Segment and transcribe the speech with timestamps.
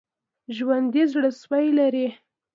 [0.55, 2.07] ژوندي زړسوي لري